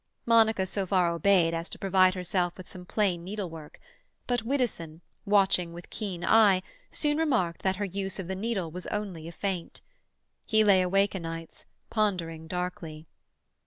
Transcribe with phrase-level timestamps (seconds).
[0.25, 3.79] Monica so far obeyed as to provide herself with some plain needlework,
[4.25, 8.87] but Widdowson, watching with keen eye, soon remarked that her use of the needle was
[8.87, 9.79] only a feint.
[10.43, 13.05] He lay awake o' nights, pondering darkly.